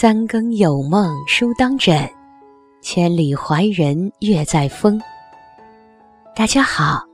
[0.00, 2.10] 三更有梦书当枕，
[2.80, 4.98] 千里怀人月在风。
[6.34, 7.04] 大家好，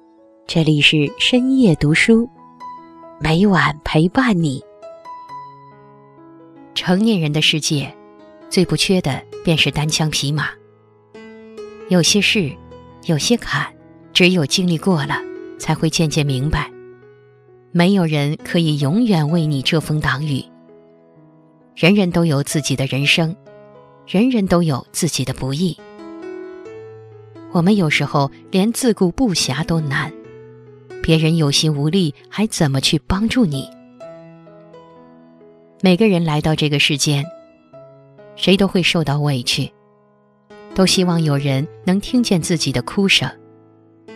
[0.46, 2.30] 这里是深夜读书，
[3.18, 4.62] 每晚陪伴你。
[6.76, 7.92] 成年人的世界，
[8.48, 10.50] 最不缺的便是单枪匹马。
[11.88, 12.52] 有些事，
[13.06, 13.66] 有些坎，
[14.12, 15.16] 只有经历过了，
[15.58, 16.70] 才会渐渐明白。
[17.72, 20.44] 没有人可以永远为你遮风挡雨。
[21.76, 23.36] 人人都有自己的人生，
[24.06, 25.76] 人人都有自己的不易。
[27.52, 30.10] 我们有时候连自顾不暇都难，
[31.02, 33.68] 别人有心无力，还怎么去帮助你？
[35.82, 37.22] 每个人来到这个世间，
[38.36, 39.70] 谁都会受到委屈，
[40.74, 43.30] 都希望有人能听见自己的哭声，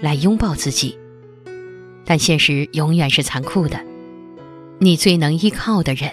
[0.01, 0.99] 来拥抱自己。
[2.07, 3.79] 但现实永远是残酷的，
[4.79, 6.11] 你最能依靠的人。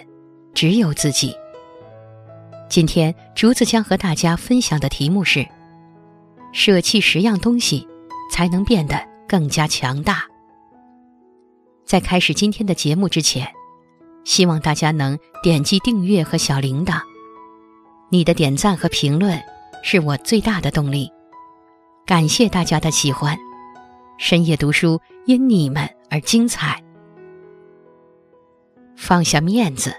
[0.57, 1.37] 只有自己。
[2.67, 5.47] 今天竹子将和大家分享的题目是：
[6.51, 7.87] 舍弃十样东西，
[8.31, 10.25] 才能变得更加强大。
[11.85, 13.47] 在开始今天的节目之前，
[14.23, 16.99] 希望大家能点击订阅和小铃铛。
[18.09, 19.39] 你的点赞和评论
[19.83, 21.07] 是我最大的动力。
[22.03, 23.37] 感谢大家的喜欢，
[24.17, 26.81] 深夜读书因你们而精彩。
[28.95, 29.93] 放下面子。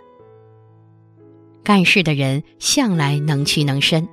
[1.68, 4.08] 干事的人向来能屈能伸。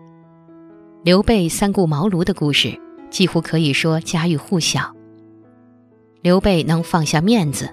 [1.06, 2.78] 刘备三顾茅庐的故事
[3.09, 4.94] 几乎可以说家喻户晓。
[6.22, 7.70] 刘备能放下面子，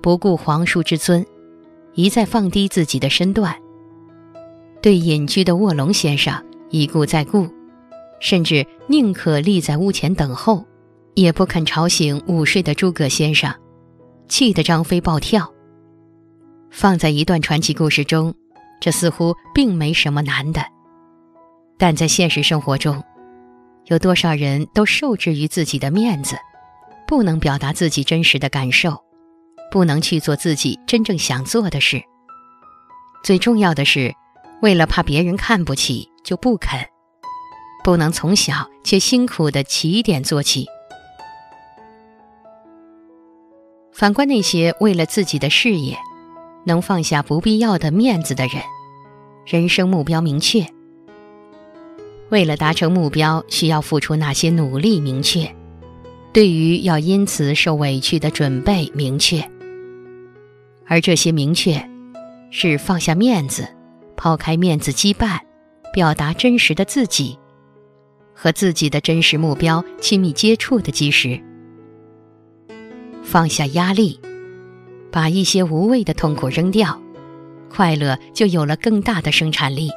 [0.00, 1.26] 不顾皇叔之尊，
[1.94, 3.52] 一再放低自己的身段，
[4.80, 7.48] 对隐居的卧龙先生一顾再顾，
[8.20, 10.64] 甚至宁可立在屋前等候，
[11.14, 13.52] 也不肯吵醒午睡的诸葛先生，
[14.28, 15.52] 气得张飞暴跳。
[16.70, 18.32] 放在一段传奇故事中。
[18.80, 20.64] 这似乎并没什么难的，
[21.78, 23.02] 但在现实生活中，
[23.86, 26.36] 有多少人都受制于自己的面子，
[27.06, 29.02] 不能表达自己真实的感受，
[29.70, 32.02] 不能去做自己真正想做的事。
[33.24, 34.14] 最重要的是，
[34.62, 36.80] 为了怕别人看不起，就不肯，
[37.82, 40.66] 不能从小且辛苦的起点做起。
[43.92, 45.96] 反观那些为了自己的事业，
[46.66, 48.60] 能放下不必要的面子的人，
[49.46, 50.66] 人生目标明确。
[52.28, 55.48] 为了达成目标，需要付出哪些努力明确？
[56.32, 59.48] 对于要因此受委屈的准备明确。
[60.86, 61.88] 而这些明确，
[62.50, 63.68] 是放下面子，
[64.16, 65.38] 抛开面子羁绊，
[65.92, 67.38] 表达真实的自己，
[68.34, 71.40] 和自己的真实目标亲密接触的基石。
[73.22, 74.18] 放下压力。
[75.16, 77.00] 把一些无谓的痛苦扔掉，
[77.70, 79.88] 快乐就有了更大的生产力。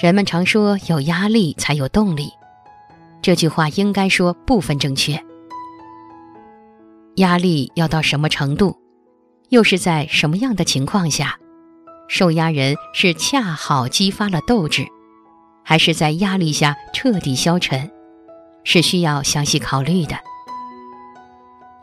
[0.00, 2.30] 人们常说有压力才有动力，
[3.20, 5.20] 这句话应该说部分正确。
[7.16, 8.78] 压力要到什么程度，
[9.48, 11.36] 又是在什么样的情况下，
[12.06, 14.86] 受压人是恰好激发了斗志，
[15.64, 17.90] 还是在压力下彻底消沉，
[18.62, 20.16] 是需要详细考虑的。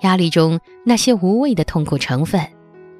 [0.04, 2.42] 压力中那些无谓的痛苦成分，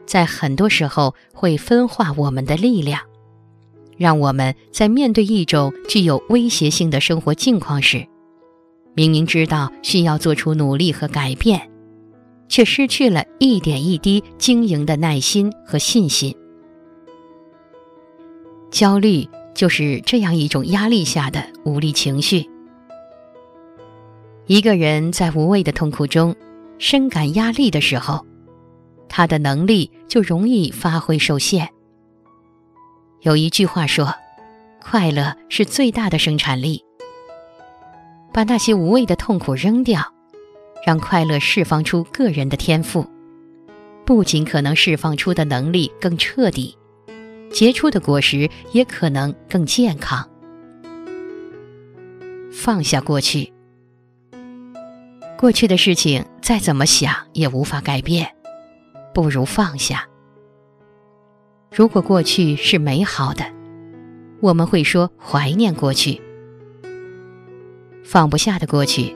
[0.06, 3.02] 在很多时候会分化我们的力量，
[3.98, 8.08] 让我们在面对一种具有威胁性的生活境况时，
[8.96, 11.70] 明明知道需要做出努力和改变，
[12.48, 16.34] 却失去了一点一滴经营的耐心和信心。
[18.72, 22.50] 焦虑就是这样一种压力下的无力情绪。
[24.48, 26.34] 一个人在无谓的痛苦中。
[26.78, 28.26] 深感压力的时候，
[29.08, 31.70] 他的能力就容易发挥受限。
[33.22, 34.14] 有一句话说
[34.82, 36.84] ：“快乐是最大的生产力。”
[38.34, 40.02] 把那些无谓的痛苦扔掉，
[40.86, 43.06] 让快乐释放出个人的天赋，
[44.06, 46.76] 不仅可能释放出的能力更彻底，
[47.52, 50.28] 结出的果实也可能更健康。
[52.52, 53.54] 放下过去。
[55.44, 58.34] 过去的事情再怎么想也无法改变，
[59.14, 60.08] 不如放下。
[61.70, 63.44] 如果过去是美好的，
[64.40, 66.22] 我们会说怀念过去。
[68.06, 69.14] 放不下的过去，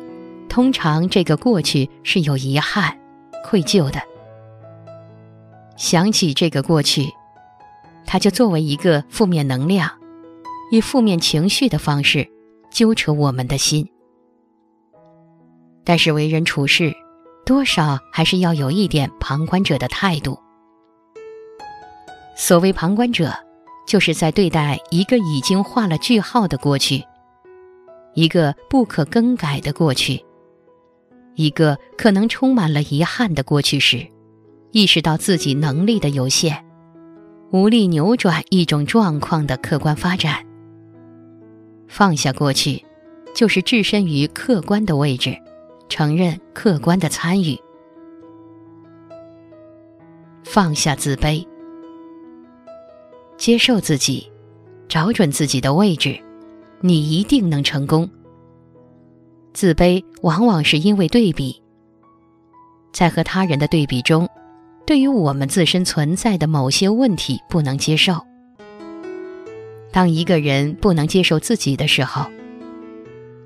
[0.50, 3.00] 通常这个过去是有遗憾、
[3.46, 4.02] 愧疚的。
[5.78, 7.08] 想起这个过去，
[8.06, 9.90] 它就作为一个负面能量，
[10.74, 12.30] 以负面情绪的方式
[12.70, 13.90] 揪扯我们的心。
[15.88, 16.94] 但是为人处事，
[17.46, 20.38] 多少还是要有一点旁观者的态度。
[22.36, 23.34] 所谓旁观者，
[23.88, 27.02] 就是在对待一个已经画了句号的过去，
[28.16, 30.22] 一个不可更改的过去，
[31.36, 34.06] 一个可能充满了遗憾的过去时，
[34.74, 36.66] 意识到自己能力的有限，
[37.52, 40.46] 无力扭转一种状况的客观发展。
[41.88, 42.84] 放下过去，
[43.34, 45.38] 就是置身于客观的位置，
[45.90, 47.58] 承认客观的参与。
[50.44, 51.46] 放下自卑，
[53.38, 54.32] 接受自己，
[54.88, 56.18] 找准自己的位置，
[56.80, 58.10] 你一定能成功。
[59.54, 61.62] 自卑往往是因为对比，
[62.94, 64.30] 在和他人的对比中，
[64.86, 68.26] 对于我们自身存在的某些问题不能接受。
[69.92, 72.26] 当一个人不能接受自己的时候，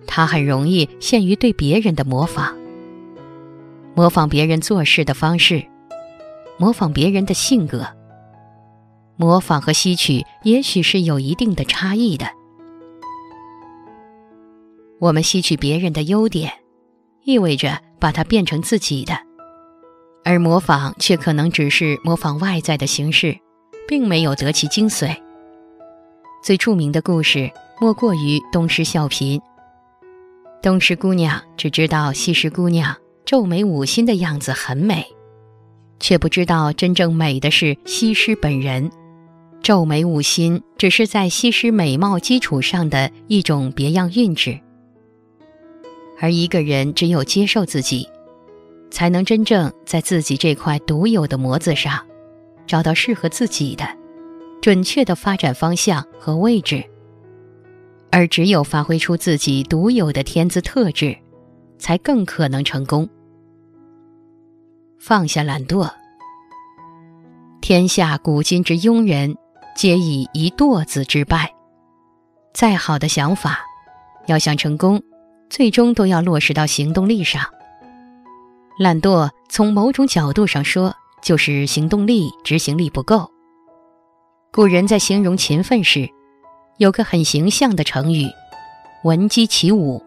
[0.07, 2.56] 他很容易陷于对别人的模仿，
[3.95, 5.65] 模仿别人做事的方式。
[6.57, 7.88] 模仿别人的性格，
[9.15, 12.27] 模仿和吸取也许是有一定的差异的。
[15.00, 16.54] 我们吸取别人的优点，
[17.24, 19.15] 意味着把它变成自己的；
[20.24, 23.39] 而模仿却可能只是模仿外在的形式，
[23.88, 25.18] 并没有得其精髓。
[26.44, 27.50] 最著名的故事
[27.80, 29.42] 莫过于东施效颦。
[30.62, 35.04] 东施姑娘只知道西施姑娘皱眉舞心的样子很美。
[36.00, 38.92] 却不知道真正美的是西施本人，
[39.63, 44.60] 皱眉舞心只是在西施美貌基础上的一种别样韵致。
[46.19, 48.07] 而一个人只有接受自己，
[48.92, 52.00] 才能真正在自己这块独有的模子上，
[52.68, 53.88] 找到适合自己的、
[54.62, 56.84] 准确的发展方向和位置。
[58.12, 61.18] 而只有发挥出自己独有的天资特质，
[61.80, 63.10] 才更可能成功。
[65.00, 65.90] 放下懒惰。
[67.62, 69.36] 天下古今之庸人，
[69.75, 71.54] 皆以一惰字之败。
[72.54, 73.62] 再好的想法，
[74.28, 75.02] 要想成功，
[75.50, 77.42] 最终都要落实到行动力上。
[78.78, 83.31] 懒惰从某种角度上说，就是行动力、执行力不够。
[84.52, 86.10] 古人在形容勤奋时，
[86.81, 88.25] 有个很形象的成语
[89.06, 90.04] “闻鸡起舞”，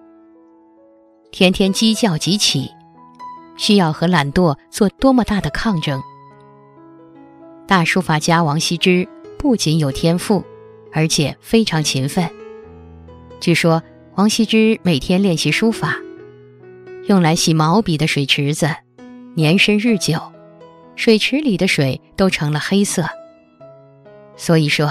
[1.31, 2.69] 天天鸡叫即起。
[3.57, 6.03] 需要和懒惰做多么大的抗争？
[7.69, 9.07] 大书法家王羲之
[9.39, 10.43] 不仅有天赋，
[10.93, 12.29] 而且非常勤奋。
[13.39, 13.81] 据说
[14.17, 15.95] 王羲之每天练习书法，
[17.07, 18.69] 用来洗毛笔的水池子
[19.37, 20.19] 年深日久，
[20.97, 23.09] 水池里的水都成了黑色。
[24.37, 24.91] 所以说，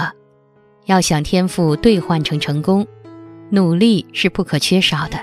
[0.86, 2.86] 要想天赋兑换成成功，
[3.50, 5.18] 努力是不可缺少的。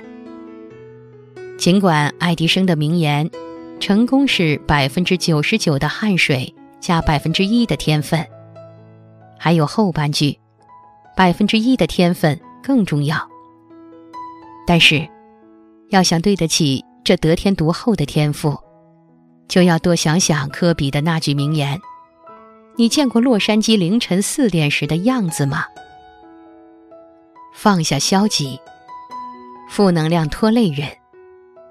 [1.57, 3.29] 尽管爱迪生的名言
[3.79, 8.25] “成功是百分之九十九的汗水加百分之一的天分”，
[9.37, 10.39] 还有后半句
[11.15, 13.29] “百分之一的天分更重要”，
[14.65, 15.07] 但是，
[15.89, 18.57] 要想对得起这得天独厚的天赋，
[19.47, 21.79] 就要多想想科比的那句名言
[22.75, 25.65] ：“你见过洛杉矶凌晨四点时的样子吗？”
[27.53, 28.59] 放下消极，
[29.69, 30.87] 负能量拖累人。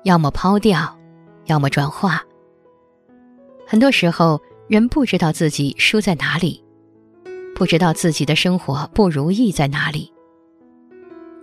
[0.04, 0.98] 要么抛掉，
[1.44, 2.22] 要么转化。
[3.66, 6.64] 很多时候，人不知道自己输在哪里，
[7.54, 10.10] 不知道自己的生活不如意在哪里。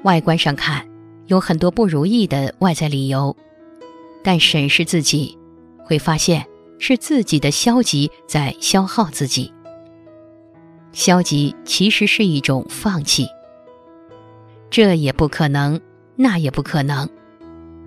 [0.03, 0.83] 外观上看，
[1.27, 3.35] 有很多不如意的外在理由，
[4.23, 5.37] 但审视自己，
[5.83, 6.43] 会发现
[6.79, 9.51] 是自己的消极在消耗自己。
[10.93, 13.27] 消极其实是一种放弃，
[14.69, 15.79] 这也不可能，
[16.15, 17.07] 那也不可能。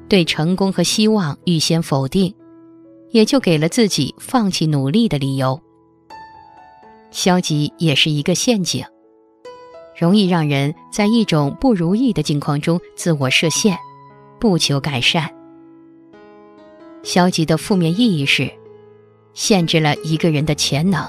[0.09, 2.35] 对成功和希望预先否定，
[3.11, 5.61] 也就给了自己放弃努力的理由。
[7.11, 8.85] 消极也是一个陷阱，
[9.97, 13.77] 容易让人在一种不如意的境况中自我设限，
[14.39, 15.29] 不求改善。
[17.03, 18.53] 消极的负面意义是，
[19.35, 21.09] 限制了一个人的潜能，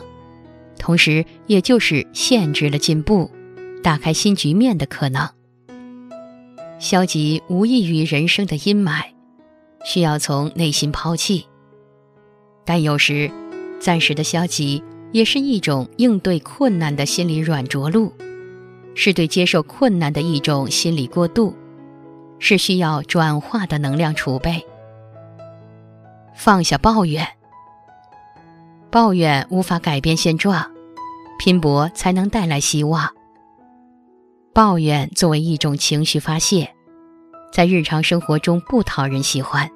[0.78, 3.30] 同时也就是限制了进步、
[3.84, 5.28] 打开新局面的可能。
[6.80, 9.04] 消极无异于人生的阴霾，
[9.84, 11.46] 需要从内心抛弃。
[12.66, 13.30] 但有时，
[13.80, 18.13] 暂时的消极也是一种应对困难的心理软着陆，
[18.96, 21.56] 是对接受困难的一种心理过渡，
[22.40, 24.63] 是需要转化的能量储备。
[26.36, 27.28] 放下抱怨，
[28.91, 30.69] 抱怨无法改变现状，
[31.39, 33.10] 拼搏才能带来希望。
[34.53, 36.69] 抱怨作为一种情绪发泄，
[37.53, 39.69] 在日常生活中不讨人喜欢，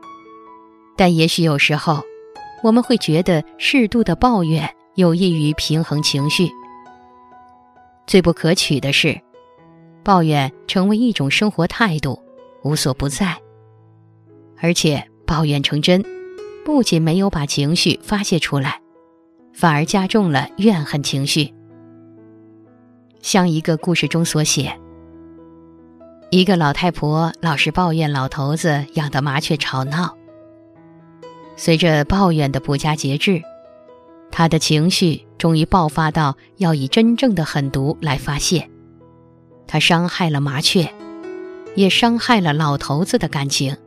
[0.97, 2.03] 但也许有时候，
[2.61, 6.51] 我们会觉得适度的抱怨有益于平衡情绪。
[8.05, 9.17] 最不可取的是，
[10.03, 12.21] 抱怨成为一种生活态度，
[12.63, 13.33] 无所不在。
[14.59, 16.03] 而且抱怨成真，
[16.65, 18.81] 不仅没有把情绪发泄出来，
[19.55, 21.53] 反而加重了怨恨情绪。
[23.21, 24.77] 像一个故事中所写。
[26.29, 30.17] 一个老太婆老是抱怨老头子养的麻雀吵闹。
[31.55, 33.41] 随着抱怨的不加节制，
[34.29, 38.69] 他的情绪终于爆发到要以真正的狠毒来发泄。
[39.65, 40.93] 他伤害了麻雀，
[41.75, 43.77] 也伤害了老头子的感情。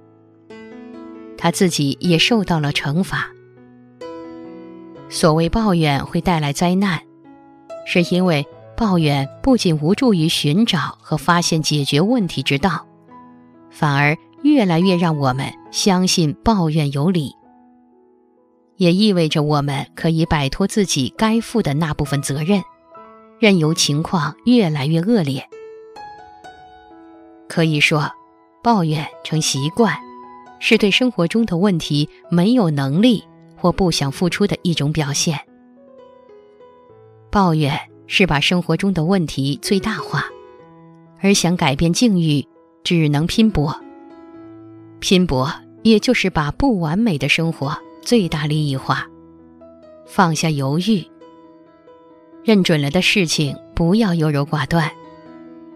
[1.37, 3.31] 他自己也受到了惩罚。
[5.09, 7.01] 所谓抱怨会带来灾难，
[7.87, 8.47] 是因为。
[8.77, 12.87] 抱怨不仅无助于寻找和发现解决问题之道，
[13.71, 17.33] 反而越来越让我们相信抱怨有理，
[18.77, 22.63] 也意味着我们可以摆脱自己该负的那部分责任，
[23.41, 25.45] 任由情况越来越恶劣。
[27.49, 28.09] 可以说，
[28.63, 29.93] 抱怨成习惯，
[30.61, 33.25] 是对生活中的问题没有能力
[33.59, 35.39] 或不想付出的一种表现。
[37.31, 37.79] 抱怨。
[38.11, 40.25] 是把生活中的问题最大化，
[41.21, 42.43] 而想改变境遇，
[42.83, 43.79] 只能拼搏。
[44.99, 49.07] 拼搏，也就是把不完美的生活最大利益化，
[50.07, 51.07] 放下犹豫，
[52.43, 54.91] 认准了的事情不要优柔寡断，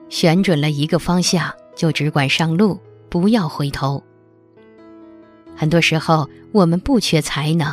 [0.08, 4.02] 选准了一个方向就只管上路，不要回头。
[5.62, 7.72] 很多时候，我们不缺才能，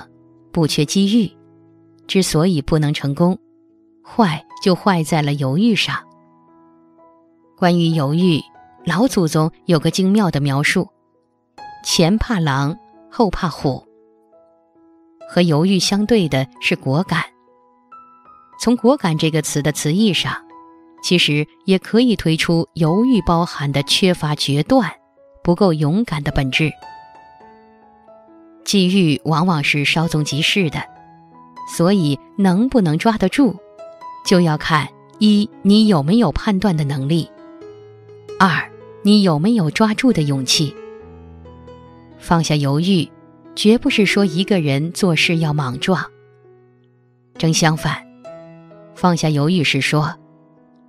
[0.52, 1.36] 不缺机遇，
[2.06, 3.36] 之所以不能成功。
[4.06, 5.98] 坏就坏在了犹豫上。
[7.58, 8.40] 关于犹豫，
[8.86, 10.88] 老祖宗有个精妙的描述：
[11.84, 12.78] 前怕狼，
[13.10, 13.84] 后怕虎。
[15.28, 17.24] 和犹豫相对的是果敢。
[18.62, 20.32] 从“果敢”这个词的词义上，
[21.02, 24.92] 其实也可以推出犹豫包含的缺乏决断、
[25.44, 26.72] 不够勇敢的本质。
[28.70, 30.80] 机遇往往是稍纵即逝的，
[31.76, 33.56] 所以能不能抓得住？
[34.24, 37.28] 就要看一你有没有判断的能力，
[38.38, 38.72] 二
[39.02, 40.76] 你有没有抓住的勇气。
[42.20, 43.10] 放下犹豫，
[43.56, 46.06] 绝不是说一个人做事要莽撞。
[47.40, 48.06] 正相反，
[48.94, 50.14] 放下犹豫是说，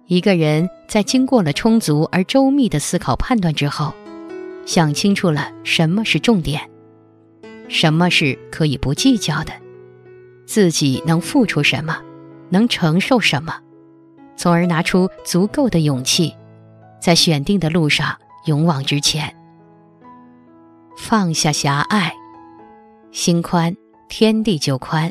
[0.06, 3.94] 一个人在经过了充足而周密的思考判断之后，
[4.66, 6.60] 想清楚了什么是重点，
[7.70, 9.52] 什么是可以不计较的，
[10.44, 12.02] 自己能付出什么。
[12.52, 13.60] 能承受什么，
[14.36, 16.34] 从而拿出足够的勇气，
[17.00, 19.32] 在选定的路上勇往直前。
[20.98, 22.12] 放下狭隘，
[23.12, 23.76] 心宽，
[24.08, 25.08] 天地就宽；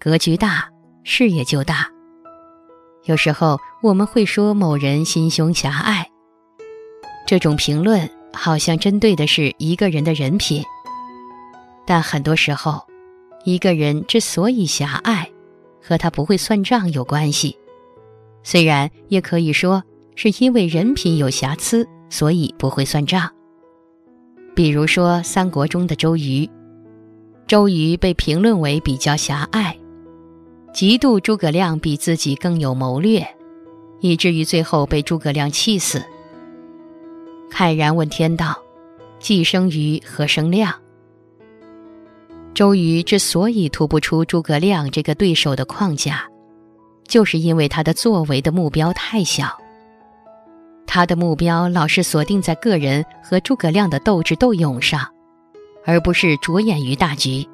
[0.00, 0.70] 格局大，
[1.02, 1.86] 事业就大。
[3.04, 6.08] 有时候我们会说某人心胸狭隘，
[7.26, 10.64] 这种评论好像针对的是一个人的人品，
[11.86, 12.82] 但很多时候，
[13.44, 15.30] 一个人之所以狭隘。
[15.86, 17.54] 和他不会算账有关系，
[18.42, 23.30] 虽然也可以说是因为人品有瑕疵，所以不会算账。
[24.54, 26.48] 比如说三国中的周瑜，
[27.46, 29.76] 周瑜被评论为比较狭隘，
[30.72, 33.22] 嫉妒诸葛亮比自己更有谋略，
[34.00, 36.02] 以至于最后被诸葛亮气死。
[37.50, 38.56] 慨然问天道
[39.20, 40.74] ：“既生瑜，何生亮？”
[42.54, 46.24] 周瑜之所以突不出诸葛亮这个对手的框架，
[47.08, 49.58] 就是因为他的作为的目标太小。
[50.86, 55.04] 他的目标老是锁定在个人和诸葛亮的斗智斗勇上，
[55.84, 57.44] 而不是着眼于大局。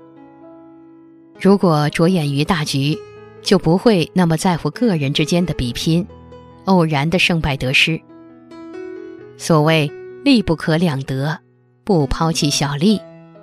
[1.41, 2.99] 如果着眼于大局，
[3.41, 6.07] 就不会那么在乎个人之间的比拼，
[6.67, 7.99] 偶然的胜败得失。
[9.39, 9.91] 所谓
[10.23, 11.39] 利不可两得，
[11.85, 13.01] 不抛弃小利。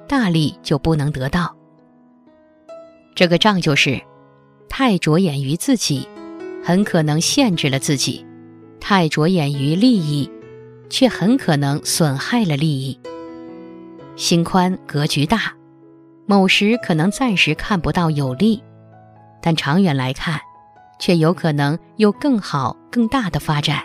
[0.07, 1.55] 大利就不能得到。
[3.13, 4.01] 这个账就是，
[4.69, 6.07] 太着眼于自己，
[6.63, 8.25] 很可能限制了自己；
[8.79, 10.29] 太着眼于利益，
[10.89, 12.99] 却很可能损害了利益。
[14.15, 15.53] 心宽格局大，
[16.25, 18.63] 某时可能暂时看不到有利，
[19.41, 20.39] 但长远来看，
[20.99, 23.81] 却有可能有更好、更大的发展。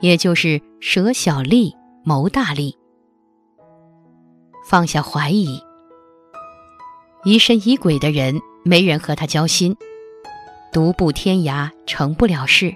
[0.00, 2.76] 也就是舍小利谋大利。
[4.64, 5.60] 放下怀疑，
[7.24, 9.74] 疑神疑鬼的人，没人和他交心；
[10.72, 12.74] 独步天涯，成不了事。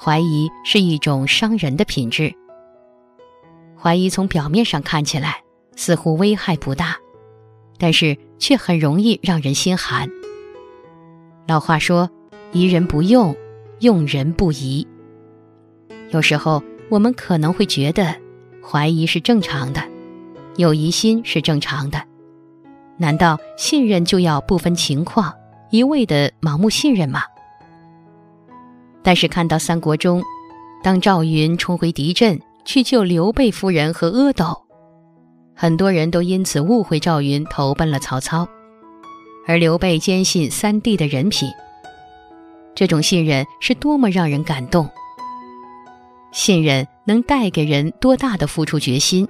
[0.00, 2.34] 怀疑是一种伤人的品质。
[3.80, 5.42] 怀疑从表面上看起来
[5.76, 6.96] 似乎危害不大，
[7.78, 10.08] 但是却很容易让人心寒。
[11.46, 12.10] 老话说
[12.52, 13.34] ：“疑人不用，
[13.80, 14.86] 用人不疑。
[16.10, 18.16] 有时候我们可能会觉得，
[18.62, 19.82] 怀疑是正常的，
[20.58, 22.02] 有疑心是正常的。
[22.96, 25.32] 难道信任就要不分情况，
[25.70, 27.22] 一味的盲目信任吗？
[29.04, 30.20] 但是看到三国中，
[30.82, 34.64] 当赵云冲回敌阵去救刘备夫人和阿斗，
[35.54, 38.48] 很多人都因此误会赵云投奔了曹操，
[39.46, 41.48] 而刘备坚信三弟的人品。
[42.74, 44.90] 这种信任是多么让人感动！
[46.32, 49.28] 信任能带给人多大的付出决心？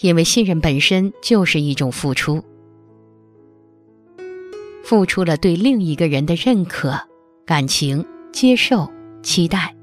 [0.00, 2.42] 因为信任本身就是一种付出，
[4.82, 6.98] 付出了对另一个人的认可、
[7.44, 8.90] 感情、接受、
[9.22, 9.74] 期待，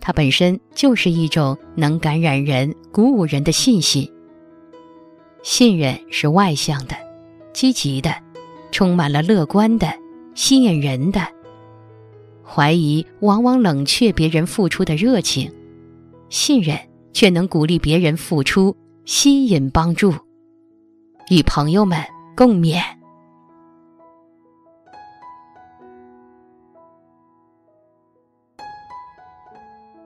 [0.00, 4.10] 它本身就是一种能感染人、鼓舞人的信心。
[5.42, 6.94] 信任是外向的、
[7.52, 8.14] 积极的，
[8.70, 9.88] 充满了乐观的。
[10.32, 11.20] 吸引人的
[12.44, 15.50] 怀疑，往往冷却别人付出的热情；
[16.28, 16.78] 信任
[17.12, 20.12] 却能鼓励别人付出，吸引帮助。
[21.30, 21.98] 与朋友们
[22.36, 22.80] 共勉。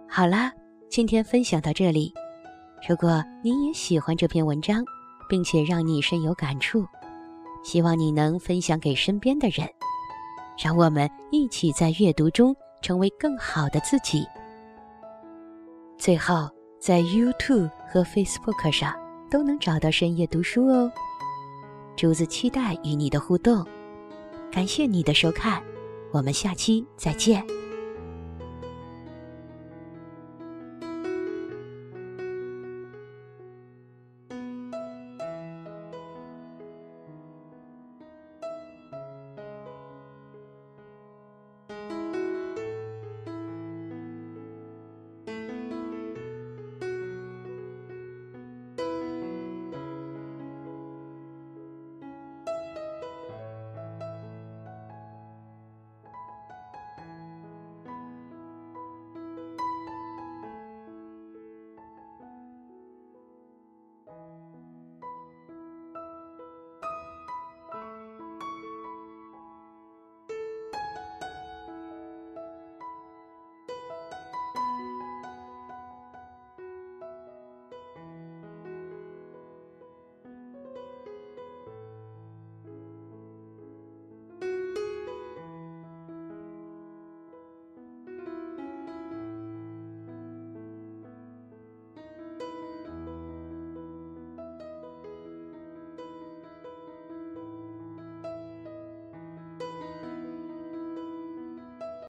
[0.09, 0.53] 好啦，
[0.89, 2.13] 今天分享到这里。
[2.89, 4.85] 如果你也喜欢这篇文章，
[5.29, 6.87] 并且让你深有感触，
[7.65, 9.67] 希望你能分享给身边的人。
[10.63, 14.25] 让我们一起在阅读中成为更好的自己。
[15.99, 16.49] 最后，
[16.87, 18.95] 在 YouTube 和 Facebook 上
[19.31, 20.93] 都能找到深夜读书哦。
[21.97, 23.67] 竹子期待与你的互动，
[24.53, 25.63] 感谢你的收看，
[26.13, 27.43] 我们下期再见。